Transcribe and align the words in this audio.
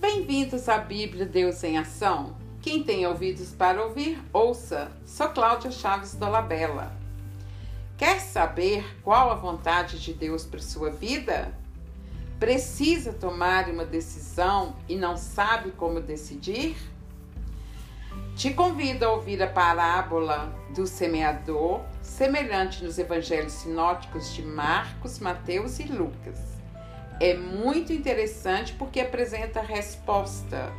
Bem-vindos 0.00 0.68
à 0.68 0.78
Bíblia 0.78 1.26
Deus 1.26 1.62
em 1.64 1.78
Ação. 1.78 2.36
Quem 2.60 2.82
tem 2.82 3.06
ouvidos 3.06 3.50
para 3.50 3.84
ouvir, 3.84 4.20
ouça. 4.32 4.90
Sou 5.04 5.28
Cláudia 5.28 5.70
Chaves 5.70 6.14
Dolabella. 6.14 6.92
Quer 7.98 8.20
saber 8.20 8.84
qual 9.02 9.30
a 9.30 9.34
vontade 9.34 10.00
de 10.00 10.12
Deus 10.12 10.44
para 10.44 10.60
sua 10.60 10.90
vida? 10.90 11.52
Precisa 12.38 13.12
tomar 13.12 13.68
uma 13.68 13.84
decisão 13.84 14.74
e 14.88 14.96
não 14.96 15.16
sabe 15.16 15.70
como 15.72 16.00
decidir? 16.00 16.76
Te 18.34 18.52
convido 18.54 19.04
a 19.04 19.12
ouvir 19.12 19.42
a 19.42 19.46
parábola 19.46 20.52
do 20.74 20.86
semeador, 20.86 21.82
semelhante 22.12 22.84
nos 22.84 22.98
evangelhos 22.98 23.54
sinóticos 23.54 24.34
de 24.34 24.42
Marcos, 24.42 25.18
Mateus 25.18 25.80
e 25.80 25.84
Lucas. 25.84 26.38
É 27.18 27.34
muito 27.34 27.90
interessante 27.90 28.74
porque 28.74 29.00
apresenta 29.00 29.62
resposta 29.62 30.70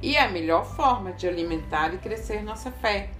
e 0.00 0.14
é 0.14 0.22
a 0.22 0.30
melhor 0.30 0.64
forma 0.64 1.12
de 1.12 1.26
alimentar 1.26 1.92
e 1.94 1.98
crescer 1.98 2.44
nossa 2.44 2.70
fé. 2.70 3.10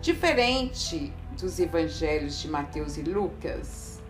Diferente 0.00 1.12
dos 1.40 1.58
evangelhos 1.58 2.40
de 2.40 2.48
Mateus 2.48 2.96
e 2.96 3.02
Lucas, 3.02 4.00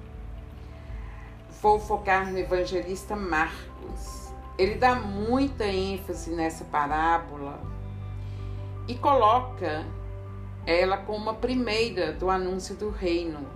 vou 1.62 1.80
focar 1.80 2.30
no 2.30 2.38
evangelista 2.38 3.16
Marcos. 3.16 4.32
Ele 4.58 4.74
dá 4.74 4.94
muita 4.96 5.64
ênfase 5.64 6.30
nessa 6.30 6.64
parábola 6.66 7.58
e 8.86 8.94
coloca 8.96 9.86
ela 10.66 10.96
como 10.96 11.30
a 11.30 11.34
primeira 11.34 12.12
do 12.12 12.30
anúncio 12.30 12.74
do 12.74 12.90
reino. 12.90 13.46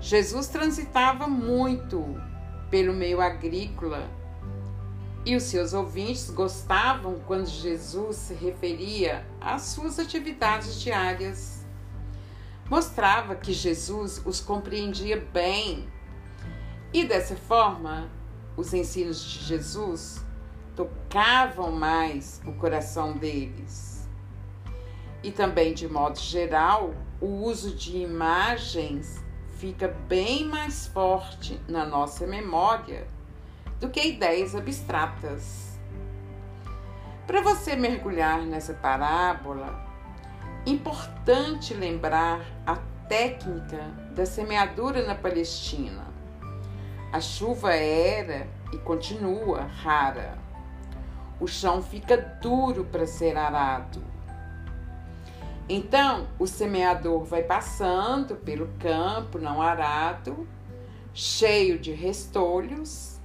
Jesus 0.00 0.48
transitava 0.48 1.26
muito 1.26 2.04
pelo 2.70 2.92
meio 2.92 3.20
agrícola 3.20 4.08
e 5.24 5.36
os 5.36 5.44
seus 5.44 5.72
ouvintes 5.72 6.30
gostavam 6.30 7.20
quando 7.26 7.46
Jesus 7.46 8.16
se 8.16 8.34
referia 8.34 9.24
às 9.40 9.62
suas 9.62 9.98
atividades 9.98 10.80
diárias. 10.80 11.64
Mostrava 12.68 13.36
que 13.36 13.52
Jesus 13.52 14.20
os 14.24 14.40
compreendia 14.40 15.24
bem 15.32 15.88
e 16.92 17.04
dessa 17.04 17.36
forma 17.36 18.10
os 18.56 18.74
ensinos 18.74 19.22
de 19.22 19.44
Jesus 19.44 20.24
tocavam 20.74 21.70
mais 21.70 22.40
o 22.44 22.52
coração 22.52 23.16
deles. 23.16 23.91
E 25.22 25.30
também, 25.30 25.72
de 25.72 25.88
modo 25.88 26.18
geral, 26.18 26.94
o 27.20 27.26
uso 27.26 27.74
de 27.74 27.98
imagens 27.98 29.22
fica 29.58 29.88
bem 30.08 30.44
mais 30.44 30.88
forte 30.88 31.60
na 31.68 31.86
nossa 31.86 32.26
memória 32.26 33.06
do 33.78 33.88
que 33.88 34.00
ideias 34.00 34.56
abstratas. 34.56 35.78
Para 37.26 37.40
você 37.40 37.76
mergulhar 37.76 38.42
nessa 38.42 38.74
parábola, 38.74 39.86
importante 40.66 41.72
lembrar 41.72 42.40
a 42.66 42.76
técnica 43.08 43.78
da 44.14 44.26
semeadura 44.26 45.06
na 45.06 45.14
Palestina. 45.14 46.06
A 47.12 47.20
chuva 47.20 47.72
era 47.72 48.48
e 48.72 48.78
continua 48.78 49.62
rara. 49.62 50.36
O 51.38 51.46
chão 51.46 51.80
fica 51.82 52.16
duro 52.16 52.84
para 52.84 53.06
ser 53.06 53.36
arado. 53.36 54.11
Então, 55.68 56.28
o 56.38 56.46
semeador 56.46 57.24
vai 57.24 57.42
passando 57.42 58.34
pelo 58.36 58.68
campo 58.78 59.38
não 59.38 59.62
arado, 59.62 60.46
cheio 61.14 61.78
de 61.78 61.92
restolhos, 61.92 63.20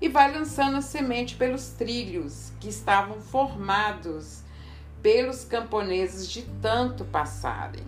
e 0.00 0.08
vai 0.08 0.32
lançando 0.32 0.76
a 0.76 0.82
semente 0.82 1.34
pelos 1.36 1.70
trilhos 1.70 2.52
que 2.60 2.68
estavam 2.68 3.20
formados 3.20 4.42
pelos 5.02 5.44
camponeses 5.44 6.28
de 6.28 6.42
tanto 6.60 7.04
passarem. 7.04 7.84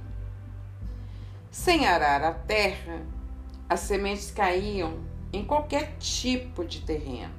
Sem 1.51 1.87
arar 1.87 2.23
a 2.23 2.33
terra, 2.33 3.03
as 3.69 3.81
sementes 3.81 4.31
caíam 4.31 4.99
em 5.33 5.45
qualquer 5.45 5.97
tipo 5.99 6.65
de 6.65 6.81
terreno. 6.81 7.35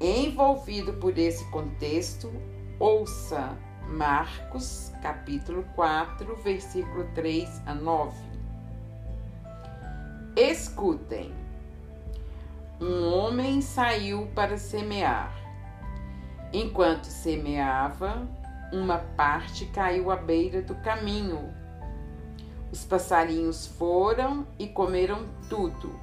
Envolvido 0.00 0.94
por 0.94 1.16
esse 1.16 1.44
contexto, 1.50 2.32
ouça 2.78 3.56
Marcos, 3.88 4.92
capítulo 5.02 5.64
4, 5.74 6.36
versículo 6.36 7.04
3 7.14 7.62
a 7.66 7.74
9. 7.74 8.14
Escutem 10.36 11.42
um 12.84 13.06
homem 13.14 13.60
saiu 13.60 14.26
para 14.34 14.58
semear. 14.58 15.32
Enquanto 16.52 17.04
semeava, 17.04 18.26
uma 18.72 18.98
parte 18.98 19.66
caiu 19.66 20.10
à 20.10 20.16
beira 20.16 20.60
do 20.60 20.74
caminho. 20.74 21.54
Os 22.72 22.84
passarinhos 22.84 23.68
foram 23.68 24.44
e 24.58 24.66
comeram 24.66 25.28
tudo. 25.48 25.94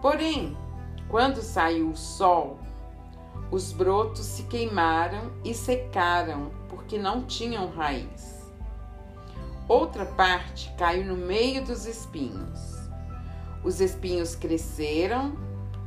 Porém, 0.00 0.56
quando 1.06 1.42
saiu 1.42 1.90
o 1.90 1.96
sol, 1.96 2.58
os 3.50 3.72
brotos 3.72 4.24
se 4.24 4.42
queimaram 4.44 5.30
e 5.44 5.54
secaram 5.54 6.50
porque 6.68 6.98
não 6.98 7.24
tinham 7.24 7.70
raiz. 7.70 8.50
Outra 9.68 10.04
parte 10.04 10.72
caiu 10.76 11.04
no 11.04 11.16
meio 11.16 11.64
dos 11.64 11.86
espinhos. 11.86 12.76
Os 13.62 13.80
espinhos 13.80 14.34
cresceram, 14.34 15.36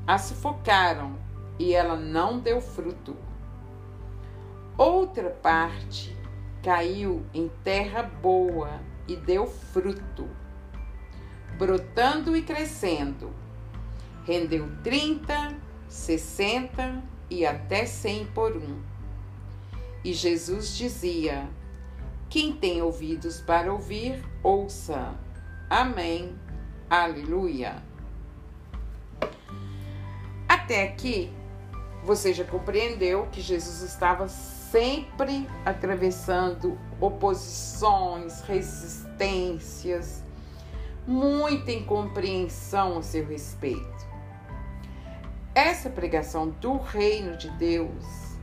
a 0.08 0.18
sufocaram 0.18 1.18
e 1.58 1.74
ela 1.74 1.96
não 1.96 2.40
deu 2.40 2.62
fruto. 2.62 3.16
Outra 4.78 5.30
parte 5.30 6.16
caiu 6.64 7.26
em 7.34 7.50
terra 7.64 8.04
boa 8.04 8.82
e 9.08 9.16
deu 9.16 9.46
fruto, 9.46 10.28
brotando 11.58 12.36
e 12.36 12.42
crescendo. 12.42 13.34
Rendeu 14.26 14.70
30, 14.84 15.58
60 15.88 17.19
e 17.30 17.46
até 17.46 17.86
100 17.86 18.26
por 18.28 18.56
um. 18.56 18.82
E 20.04 20.14
Jesus 20.14 20.76
dizia: 20.76 21.48
Quem 22.30 22.54
tem 22.54 22.82
ouvidos 22.82 23.42
para 23.42 23.72
ouvir, 23.72 24.24
ouça. 24.44 25.16
Amém. 25.70 26.36
Aleluia. 26.90 27.84
Até 30.48 30.84
aqui, 30.84 31.32
você 32.04 32.34
já 32.34 32.44
compreendeu 32.44 33.28
que 33.32 33.42
Jesus 33.42 33.82
estava 33.82 34.28
sempre 34.28 35.48
atravessando 35.66 36.78
oposições, 37.00 38.42
resistências, 38.42 40.24
muita 41.06 41.72
incompreensão 41.72 43.00
a 43.00 43.04
seu 43.04 43.26
respeito. 43.26 43.99
Essa 45.60 45.90
pregação 45.90 46.52
do 46.52 46.78
reino 46.78 47.36
de 47.36 47.50
Deus 47.50 48.38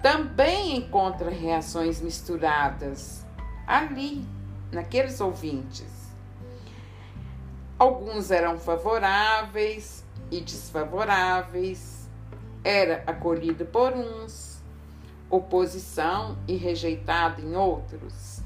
também 0.00 0.74
encontra 0.74 1.28
reações 1.28 2.00
misturadas 2.00 3.22
ali, 3.66 4.26
naqueles 4.72 5.20
ouvintes. 5.20 5.84
Alguns 7.78 8.30
eram 8.30 8.58
favoráveis 8.58 10.02
e 10.30 10.40
desfavoráveis, 10.40 12.08
era 12.64 13.04
acolhido 13.06 13.66
por 13.66 13.92
uns, 13.92 14.62
oposição 15.28 16.38
e 16.48 16.56
rejeitado 16.56 17.42
em 17.42 17.54
outros. 17.54 18.40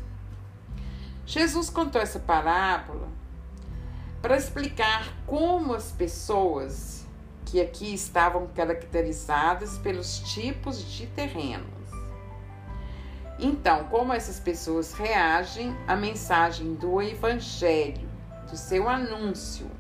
Jesus 1.25 1.71
contou 1.71 2.03
essa 2.03 2.19
parábola 2.19 3.07
para 4.21 4.37
explicar 4.37 5.15
como 5.25 5.75
as 5.75 5.93
pessoas 5.93 6.98
que 7.51 7.61
aqui 7.61 7.95
estavam 7.95 8.47
caracterizadas 8.49 9.79
pelos 9.79 10.19
tipos 10.21 10.85
de 10.85 11.07
terrenos. 11.07 11.67
Então, 13.39 13.85
como 13.85 14.13
essas 14.13 14.39
pessoas 14.39 14.93
reagem 14.93 15.75
à 15.87 15.97
mensagem 15.97 16.75
do 16.75 17.01
Evangelho 17.01 18.09
do 18.51 18.57
seu 18.57 18.89
anúncio, 18.89 19.71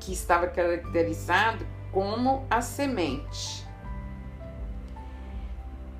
que 0.00 0.12
estava 0.12 0.46
caracterizado 0.46 1.66
como 1.90 2.46
a 2.50 2.60
semente. 2.60 3.66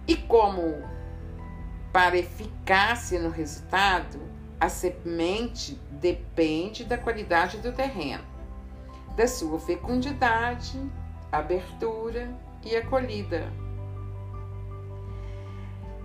E 0.06 0.16
como 0.16 0.82
para 1.92 2.18
eficácia 2.18 3.18
no 3.20 3.30
resultado, 3.30 4.20
a 4.60 4.68
semente 4.68 5.80
depende 5.90 6.84
da 6.84 6.98
qualidade 6.98 7.58
do 7.58 7.72
terreno, 7.72 8.24
da 9.16 9.26
sua 9.26 9.58
fecundidade, 9.58 10.80
abertura 11.30 12.28
e 12.64 12.76
acolhida. 12.76 13.52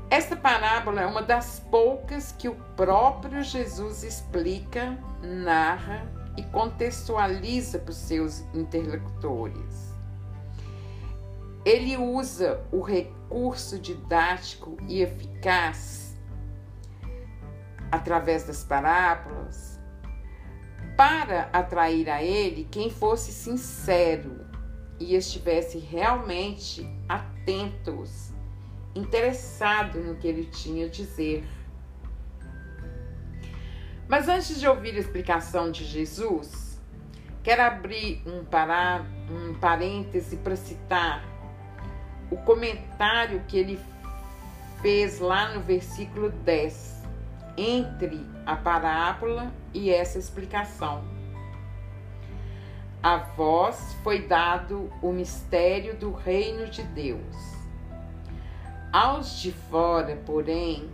Esta 0.10 0.36
parábola 0.36 1.02
é 1.02 1.06
uma 1.06 1.22
das 1.22 1.60
poucas 1.60 2.32
que 2.32 2.50
o 2.50 2.56
próprio 2.76 3.44
Jesus 3.44 4.04
explica, 4.04 4.98
narra 5.22 6.08
e 6.36 6.44
contextualiza 6.44 7.78
para 7.80 7.92
os 7.92 7.98
seus 7.98 8.42
interlocutores. 8.54 9.94
Ele 11.64 11.96
usa 11.98 12.66
o 12.72 12.82
recurso 12.82 13.78
didático 13.78 14.78
e 14.88 15.02
eficaz 15.02 16.18
através 17.92 18.46
das 18.46 18.64
parábolas 18.64 19.69
para 21.00 21.50
atrair 21.54 22.10
a 22.10 22.22
ele 22.22 22.68
quem 22.70 22.90
fosse 22.90 23.32
sincero 23.32 24.46
e 25.00 25.16
estivesse 25.16 25.78
realmente 25.78 26.86
atentos, 27.08 28.34
interessado 28.94 30.02
no 30.02 30.18
que 30.18 30.28
ele 30.28 30.44
tinha 30.44 30.88
a 30.88 30.90
dizer. 30.90 31.48
Mas 34.10 34.28
antes 34.28 34.60
de 34.60 34.68
ouvir 34.68 34.94
a 34.98 35.00
explicação 35.00 35.72
de 35.72 35.86
Jesus, 35.86 36.82
quero 37.44 37.62
abrir 37.62 38.22
um, 38.26 38.44
pará, 38.44 39.06
um 39.32 39.54
parêntese 39.54 40.36
para 40.36 40.58
citar 40.58 41.24
o 42.30 42.36
comentário 42.36 43.42
que 43.48 43.58
ele 43.58 43.80
fez 44.82 45.20
lá 45.20 45.54
no 45.54 45.62
versículo 45.62 46.30
10, 46.30 46.99
entre 47.60 48.26
a 48.46 48.56
parábola 48.56 49.52
e 49.74 49.90
essa 49.90 50.18
explicação. 50.18 51.04
A 53.04 53.18
vós 53.18 53.94
foi 54.02 54.28
dado 54.28 54.90
o 55.02 55.12
mistério 55.12 55.96
do 55.98 56.12
reino 56.14 56.70
de 56.70 56.84
Deus. 56.84 57.36
Aos 58.94 59.40
de 59.42 59.52
fora, 59.52 60.16
porém, 60.26 60.90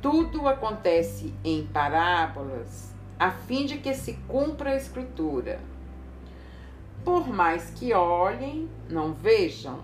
tudo 0.00 0.48
acontece 0.48 1.34
em 1.44 1.66
parábolas, 1.66 2.94
a 3.18 3.30
fim 3.30 3.66
de 3.66 3.78
que 3.78 3.94
se 3.94 4.14
cumpra 4.26 4.70
a 4.70 4.76
Escritura. 4.76 5.60
Por 7.04 7.28
mais 7.28 7.70
que 7.70 7.92
olhem, 7.92 8.68
não 8.88 9.12
vejam. 9.12 9.80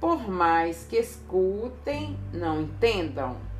Por 0.00 0.28
mais 0.28 0.86
que 0.86 0.96
escutem, 0.96 2.18
não 2.32 2.62
entendam. 2.62 3.51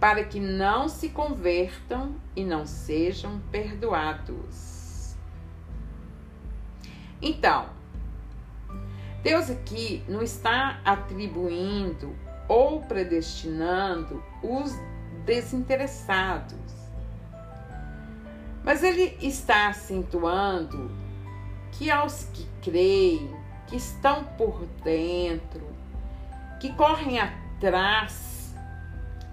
Para 0.00 0.24
que 0.24 0.40
não 0.40 0.88
se 0.88 1.10
convertam 1.10 2.16
e 2.34 2.42
não 2.42 2.64
sejam 2.66 3.38
perdoados. 3.52 5.14
Então, 7.22 7.68
Deus 9.22 9.50
aqui 9.50 10.02
não 10.08 10.22
está 10.22 10.80
atribuindo 10.82 12.16
ou 12.48 12.80
predestinando 12.80 14.22
os 14.42 14.74
desinteressados. 15.26 16.56
Mas 18.64 18.82
ele 18.82 19.16
está 19.20 19.68
acentuando 19.68 20.90
que 21.72 21.90
aos 21.90 22.24
que 22.32 22.46
creem, 22.62 23.30
que 23.66 23.76
estão 23.76 24.24
por 24.24 24.66
dentro, 24.82 25.66
que 26.58 26.72
correm 26.72 27.20
atrás 27.20 28.39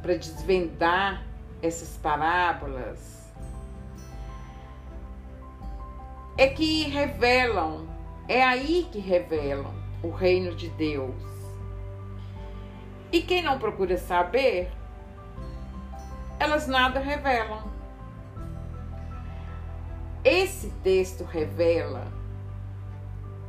para 0.01 0.17
desvendar 0.17 1.25
essas 1.61 1.97
parábolas, 1.97 3.31
é 6.37 6.47
que 6.47 6.83
revelam, 6.83 7.87
é 8.27 8.43
aí 8.43 8.87
que 8.91 8.99
revelam 8.99 9.73
o 10.03 10.11
reino 10.11 10.55
de 10.55 10.69
Deus 10.69 11.37
e 13.11 13.21
quem 13.21 13.41
não 13.41 13.57
procura 13.57 13.97
saber, 13.97 14.71
elas 16.39 16.67
nada 16.67 16.99
revelam. 16.99 17.63
Esse 20.23 20.69
texto 20.83 21.23
revela 21.23 22.11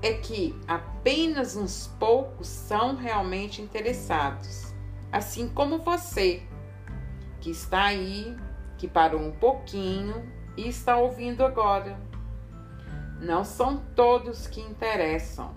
é 0.01 0.13
que 0.13 0.57
apenas 0.69 1.57
uns 1.57 1.89
poucos 1.99 2.47
são 2.47 2.95
realmente 2.95 3.61
interessados, 3.61 4.68
assim 5.13 5.49
como 5.49 5.79
você, 5.79 6.43
que 7.41 7.51
está 7.51 7.85
aí, 7.85 8.37
que 8.77 8.87
parou 8.87 9.21
um 9.21 9.33
pouquinho 9.33 10.31
e 10.57 10.69
está 10.69 10.97
ouvindo 10.97 11.45
agora. 11.45 11.99
Não 13.21 13.45
são 13.45 13.79
todos 13.95 14.47
que 14.47 14.61
interessam. 14.61 15.55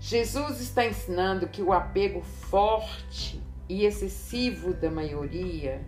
Jesus 0.00 0.60
está 0.60 0.84
ensinando 0.84 1.48
que 1.48 1.60
o 1.60 1.72
apego 1.72 2.22
forte 2.22 3.42
e 3.68 3.84
excessivo 3.84 4.72
da 4.72 4.90
maioria 4.90 5.84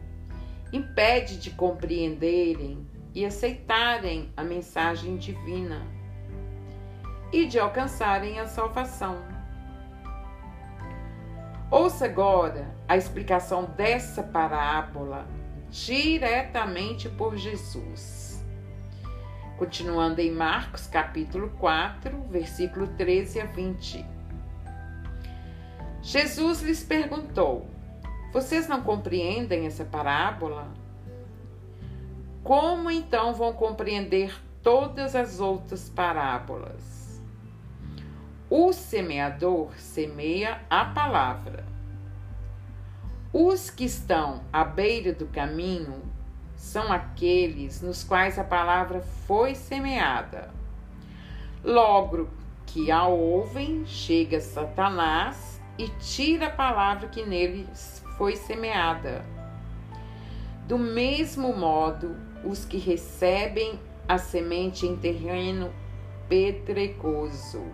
impede 0.73 1.39
de 1.39 1.51
compreenderem 1.51 2.87
e 3.15 3.25
aceitarem 3.25 4.33
a 4.37 4.43
mensagem 4.45 5.17
divina 5.17 5.87
e 7.33 7.47
de 7.47 7.59
alcançarem 7.59 8.39
a 8.41 8.47
salvação. 8.47 9.30
Ouça 11.71 12.07
agora 12.07 12.69
a 12.89 12.97
explicação 12.97 13.65
dessa 13.77 14.25
parábola 14.25 15.25
diretamente 15.71 17.09
por 17.09 17.37
Jesus. 17.37 18.45
Continuando 19.57 20.21
em 20.21 20.33
Marcos 20.33 20.89
capítulo 20.89 21.51
4, 21.61 22.23
versículo 22.23 22.89
13 22.89 23.43
a 23.43 23.45
20. 23.45 24.05
Jesus 26.03 26.61
lhes 26.61 26.83
perguntou: 26.83 27.69
Vocês 28.33 28.67
não 28.67 28.83
compreendem 28.83 29.67
essa 29.67 29.85
parábola? 29.85 30.67
Como 32.43 32.91
então 32.91 33.33
vão 33.33 33.53
compreender 33.53 34.35
todas 34.61 35.15
as 35.15 35.39
outras 35.39 35.89
parábolas? 35.89 37.00
O 38.53 38.73
semeador 38.73 39.73
semeia 39.77 40.61
a 40.69 40.85
palavra. 40.85 41.65
Os 43.33 43.71
que 43.71 43.85
estão 43.85 44.43
à 44.53 44.65
beira 44.65 45.13
do 45.13 45.27
caminho 45.27 46.03
são 46.57 46.91
aqueles 46.93 47.81
nos 47.81 48.03
quais 48.03 48.41
a 48.41 48.43
palavra 48.43 49.03
foi 49.25 49.55
semeada. 49.55 50.53
Logo 51.63 52.29
que 52.67 52.91
a 52.91 53.07
ouvem, 53.07 53.87
chega 53.87 54.41
Satanás 54.41 55.61
e 55.79 55.87
tira 56.01 56.49
a 56.49 56.51
palavra 56.51 57.07
que 57.07 57.25
neles 57.25 58.05
foi 58.19 58.35
semeada. 58.35 59.25
Do 60.67 60.77
mesmo 60.77 61.57
modo, 61.57 62.17
os 62.45 62.65
que 62.65 62.79
recebem 62.79 63.79
a 64.09 64.19
semente 64.19 64.89
em 64.89 64.97
terreno 64.97 65.73
pedregoso 66.29 67.65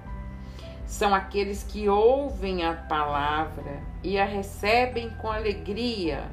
são 0.87 1.15
aqueles 1.15 1.63
que 1.63 1.89
ouvem 1.89 2.65
a 2.65 2.75
palavra 2.75 3.83
e 4.03 4.19
a 4.19 4.25
recebem 4.25 5.11
com 5.17 5.31
alegria 5.31 6.31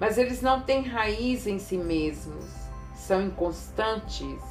mas 0.00 0.16
eles 0.16 0.40
não 0.40 0.62
têm 0.62 0.82
raiz 0.82 1.46
em 1.46 1.58
si 1.58 1.76
mesmos, 1.76 2.46
são 2.94 3.20
inconstantes. 3.20 4.42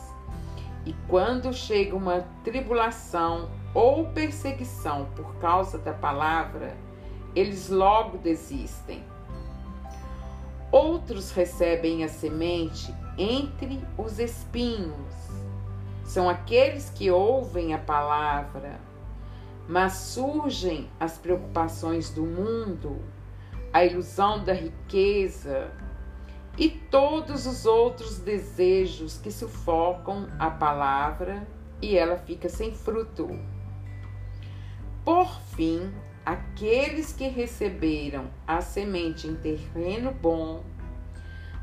E 0.85 0.93
quando 1.07 1.51
chega 1.51 1.95
uma 1.95 2.23
tribulação 2.43 3.49
ou 3.73 4.05
perseguição 4.09 5.07
por 5.15 5.35
causa 5.37 5.79
da 5.79 5.91
palavra, 5.91 6.77
eles 7.35 7.67
logo 7.67 8.19
desistem. 8.19 9.03
Outros 10.71 11.31
recebem 11.31 12.03
a 12.03 12.07
semente 12.07 12.93
entre 13.17 13.83
os 13.97 14.19
espinhos. 14.19 15.15
São 16.05 16.29
aqueles 16.29 16.91
que 16.91 17.09
ouvem 17.09 17.73
a 17.73 17.79
palavra, 17.79 18.79
mas 19.69 19.93
surgem 19.93 20.89
as 20.99 21.17
preocupações 21.17 22.09
do 22.09 22.23
mundo 22.23 22.99
a 23.71 23.85
ilusão 23.85 24.43
da 24.43 24.53
riqueza 24.53 25.71
e 26.57 26.69
todos 26.69 27.45
os 27.45 27.65
outros 27.65 28.19
desejos 28.19 29.17
que 29.17 29.31
sufocam 29.31 30.27
a 30.37 30.49
palavra 30.49 31.47
e 31.81 31.95
ela 31.95 32.17
fica 32.17 32.49
sem 32.49 32.73
fruto. 32.73 33.29
Por 35.05 35.39
fim, 35.55 35.93
aqueles 36.25 37.13
que 37.13 37.27
receberam 37.27 38.29
a 38.45 38.59
semente 38.59 39.27
em 39.27 39.35
terreno 39.35 40.11
bom 40.11 40.63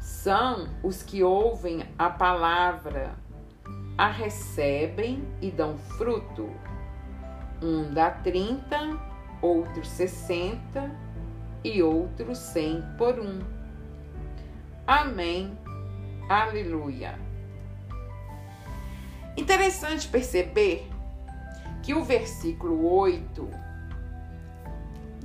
são 0.00 0.68
os 0.82 1.02
que 1.02 1.22
ouvem 1.22 1.82
a 1.98 2.08
palavra, 2.08 3.16
a 3.98 4.08
recebem 4.08 5.22
e 5.42 5.50
dão 5.50 5.76
fruto. 5.76 6.48
Um 7.62 7.92
dá 7.92 8.10
30, 8.10 8.98
outro 9.40 9.84
60 9.84 10.90
e 11.64 11.82
outro 11.82 12.34
cem 12.34 12.82
por 12.98 13.18
um. 13.18 13.40
Amém. 14.86 15.58
Aleluia. 16.28 17.18
Interessante 19.36 20.08
perceber 20.08 20.88
que 21.82 21.94
o 21.94 22.02
versículo 22.02 22.90
8 22.90 23.48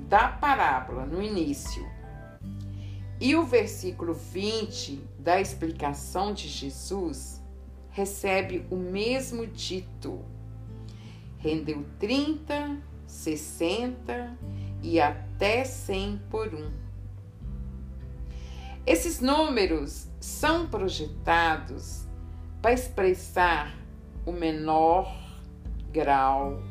da 0.08 0.28
parábola 0.28 1.06
no 1.06 1.22
início 1.22 1.90
e 3.20 3.36
o 3.36 3.44
versículo 3.44 4.14
20 4.14 5.08
da 5.20 5.40
explicação 5.40 6.34
de 6.34 6.48
Jesus 6.48 7.42
recebe 7.92 8.66
o 8.70 8.76
mesmo 8.76 9.46
dito. 9.46 10.26
Rendeu 11.42 11.84
30, 12.00 12.78
60 13.08 14.38
e 14.82 15.00
até 15.00 15.64
100 15.64 16.22
por 16.30 16.54
um. 16.54 16.72
Esses 18.86 19.20
números 19.20 20.08
são 20.20 20.68
projetados 20.68 22.08
para 22.62 22.74
expressar 22.74 23.76
o 24.26 24.32
menor 24.32 25.12
grau, 25.92 26.62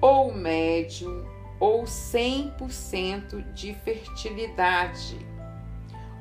ou 0.00 0.34
médio, 0.34 1.26
ou 1.58 1.84
100% 1.84 3.52
de 3.52 3.74
fertilidade. 3.74 5.18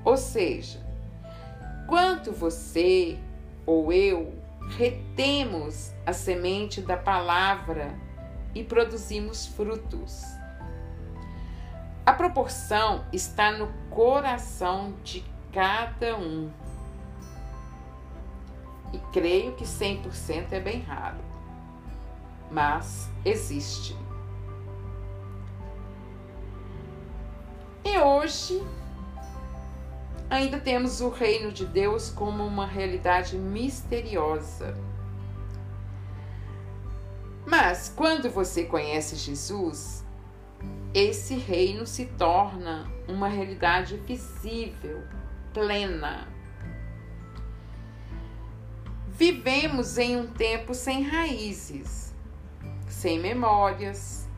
Ou 0.04 0.18
seja, 0.18 0.86
quanto 1.88 2.32
você 2.32 3.18
ou 3.66 3.94
eu 3.94 4.41
retemos 4.78 5.92
a 6.06 6.14
semente 6.14 6.82
da 6.82 6.98
palavra 6.98 7.94
e 8.54 8.64
produzimos 8.64 9.46
frutos. 9.48 10.24
A 12.06 12.14
proporção 12.14 13.06
está 13.14 13.52
no 13.52 13.68
coração 13.90 14.94
de 15.04 15.24
cada 15.52 16.18
um. 16.18 16.52
E 18.94 18.98
creio 19.14 19.54
que 19.54 19.64
100% 19.64 20.52
é 20.52 20.60
bem 20.60 20.82
raro, 20.82 21.20
mas 22.50 23.10
existe. 23.24 23.96
E 27.86 27.98
hoje 27.98 28.62
ainda 30.32 30.58
temos 30.58 31.02
o 31.02 31.10
reino 31.10 31.52
de 31.52 31.66
Deus 31.66 32.10
como 32.10 32.46
uma 32.46 32.66
realidade 32.66 33.38
misteriosa. 33.38 34.78
Mas 37.46 37.92
quando 37.94 38.30
você 38.30 38.64
conhece 38.64 39.18
Jesus, 39.18 40.06
esse 40.94 41.36
reino 41.36 41.86
se 41.86 42.06
torna 42.06 42.90
uma 43.10 43.28
realidade 43.28 43.98
visível, 43.98 45.04
plena. 45.54 46.30
Vivemos 49.10 49.98
em 49.98 50.16
um 50.16 50.28
tempo 50.28 50.74
sem 50.74 51.04
raízes, 51.04 52.16
sem 52.88 53.20
memórias, 53.20 54.30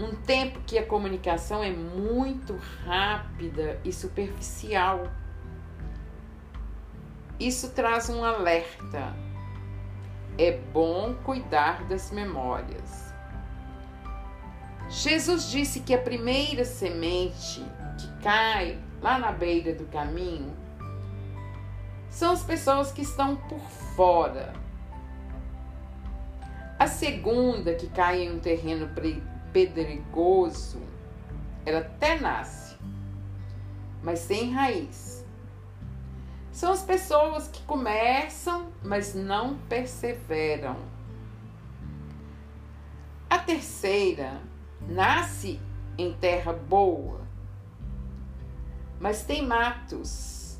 um 0.00 0.14
tempo 0.14 0.60
que 0.60 0.78
a 0.78 0.86
comunicação 0.86 1.62
é 1.62 1.70
muito 1.70 2.58
rápida 2.84 3.78
e 3.84 3.92
superficial. 3.92 5.04
Isso 7.38 7.70
traz 7.70 8.08
um 8.08 8.24
alerta. 8.24 9.14
É 10.38 10.52
bom 10.72 11.14
cuidar 11.22 11.84
das 11.84 12.10
memórias. 12.10 13.12
Jesus 14.88 15.50
disse 15.50 15.80
que 15.80 15.94
a 15.94 15.98
primeira 15.98 16.64
semente 16.64 17.62
que 17.98 18.22
cai 18.22 18.78
lá 19.02 19.18
na 19.18 19.30
beira 19.30 19.74
do 19.74 19.84
caminho 19.86 20.56
são 22.08 22.32
as 22.32 22.42
pessoas 22.42 22.90
que 22.90 23.02
estão 23.02 23.36
por 23.36 23.60
fora. 23.94 24.52
A 26.78 26.86
segunda 26.86 27.74
que 27.74 27.86
cai 27.88 28.22
em 28.22 28.32
um 28.32 28.38
terreno 28.38 28.88
pedregoso, 29.52 30.80
ela 31.64 31.80
até 31.80 32.18
nasce, 32.18 32.76
mas 34.02 34.20
sem 34.20 34.52
raiz. 34.52 35.24
São 36.52 36.72
as 36.72 36.82
pessoas 36.82 37.48
que 37.48 37.62
começam, 37.62 38.72
mas 38.82 39.14
não 39.14 39.56
perseveram. 39.68 40.76
A 43.28 43.38
terceira 43.38 44.40
nasce 44.88 45.60
em 45.96 46.12
terra 46.14 46.52
boa, 46.52 47.20
mas 48.98 49.24
tem 49.24 49.46
matos. 49.46 50.58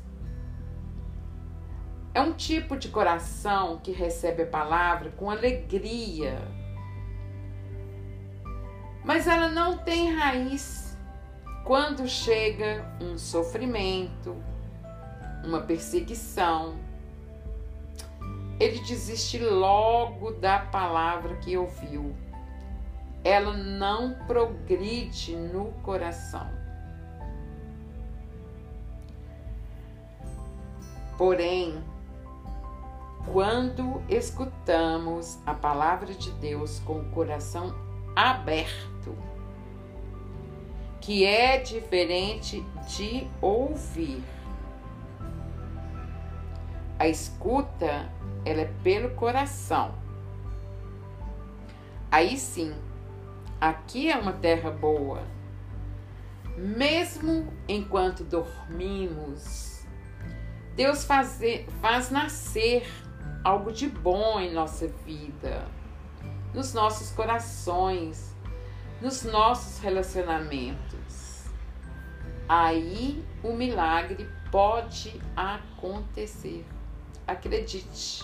É 2.13 2.21
um 2.21 2.33
tipo 2.33 2.77
de 2.77 2.89
coração 2.89 3.79
que 3.79 3.91
recebe 3.91 4.43
a 4.43 4.47
palavra 4.47 5.11
com 5.11 5.29
alegria 5.29 6.60
mas 9.03 9.27
ela 9.27 9.49
não 9.49 9.77
tem 9.77 10.13
raiz 10.13 10.97
quando 11.63 12.07
chega 12.07 12.85
um 12.99 13.17
sofrimento, 13.17 14.35
uma 15.43 15.61
perseguição. 15.61 16.75
Ele 18.59 18.79
desiste 18.81 19.39
logo 19.39 20.31
da 20.33 20.59
palavra 20.59 21.35
que 21.37 21.57
ouviu. 21.57 22.15
Ela 23.23 23.53
não 23.53 24.13
progride 24.27 25.35
no 25.35 25.71
coração. 25.83 26.47
Porém, 31.17 31.83
quando 33.31 34.01
escutamos 34.09 35.39
a 35.45 35.53
palavra 35.53 36.13
de 36.13 36.31
Deus 36.31 36.79
com 36.79 36.99
o 36.99 37.11
coração 37.11 37.75
aberto, 38.15 38.90
que 41.01 41.25
é 41.25 41.57
diferente 41.57 42.63
de 42.87 43.27
ouvir. 43.41 44.23
A 46.97 47.07
escuta, 47.07 48.09
ela 48.45 48.61
é 48.61 48.71
pelo 48.83 49.09
coração. 49.15 49.95
Aí 52.11 52.37
sim, 52.37 52.73
aqui 53.59 54.11
é 54.11 54.17
uma 54.17 54.33
terra 54.33 54.69
boa. 54.69 55.23
Mesmo 56.55 57.51
enquanto 57.67 58.23
dormimos, 58.23 59.83
Deus 60.75 61.03
faz, 61.03 61.39
faz 61.81 62.11
nascer 62.11 62.87
algo 63.43 63.71
de 63.71 63.89
bom 63.89 64.39
em 64.39 64.53
nossa 64.53 64.87
vida 64.87 65.65
nos 66.53 66.73
nossos 66.73 67.11
corações, 67.11 68.35
nos 69.01 69.23
nossos 69.23 69.79
relacionamentos. 69.79 71.45
Aí 72.47 73.23
o 73.43 73.53
milagre 73.53 74.29
pode 74.51 75.19
acontecer. 75.35 76.65
Acredite. 77.25 78.23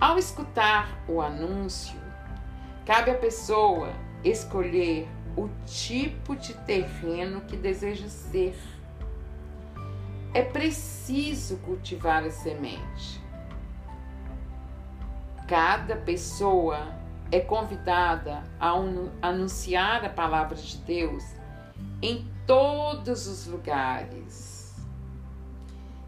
Ao 0.00 0.18
escutar 0.18 1.04
o 1.08 1.20
anúncio, 1.20 1.98
cabe 2.84 3.10
à 3.10 3.14
pessoa 3.14 3.92
escolher 4.24 5.08
o 5.36 5.48
tipo 5.66 6.34
de 6.36 6.54
terreno 6.54 7.42
que 7.42 7.56
deseja 7.56 8.08
ser. 8.08 8.56
É 10.32 10.42
preciso 10.42 11.56
cultivar 11.58 12.22
a 12.24 12.30
semente 12.30 13.26
Cada 15.46 15.94
pessoa 15.94 16.88
é 17.30 17.40
convidada 17.40 18.44
a 18.60 18.72
anunciar 19.22 20.04
a 20.04 20.08
palavra 20.08 20.56
de 20.56 20.76
Deus 20.78 21.24
em 22.00 22.26
todos 22.46 23.26
os 23.26 23.46
lugares. 23.46 24.74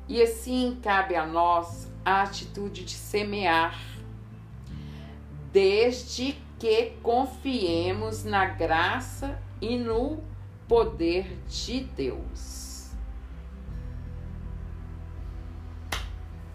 E 0.08 0.22
assim 0.22 0.78
cabe 0.82 1.16
a 1.16 1.26
nós 1.26 1.90
a 2.04 2.22
atitude 2.22 2.84
de 2.84 2.92
semear, 2.92 3.78
desde 5.52 6.38
que 6.58 6.96
confiemos 7.02 8.24
na 8.24 8.46
graça 8.46 9.38
e 9.60 9.76
no 9.76 10.22
poder 10.66 11.38
de 11.46 11.80
Deus. 11.80 12.90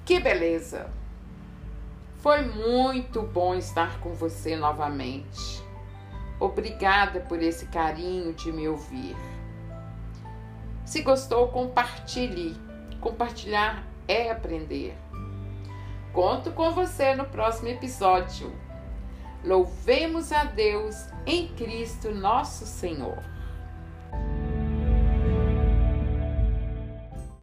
Que 0.05 0.20
beleza! 0.20 0.91
Foi 2.24 2.42
muito 2.42 3.22
bom 3.22 3.53
estar 3.53 4.00
com 4.00 4.13
você 4.13 4.56
novamente. 4.56 5.62
Obrigada 6.39 7.20
por 7.20 7.44
esse 7.44 7.65
carinho 7.65 8.32
de 8.32 8.50
me 8.50 8.65
ouvir. 8.65 9.13
Se 10.86 11.01
gostou, 11.01 11.50
compartilhe. 11.50 12.56
Compartilhar 13.01 13.86
é 14.08 14.32
aprender. 14.32 14.98
Conto 16.13 16.53
com 16.53 16.72
você 16.72 17.13
no 17.13 17.25
próximo 17.25 17.68
episódio. 17.68 18.56
Louvemos 19.44 20.32
a 20.32 20.46
Deus 20.46 20.96
em 21.25 21.50
Cristo 21.50 22.12
nosso 22.12 22.65
Senhor. 22.65 23.33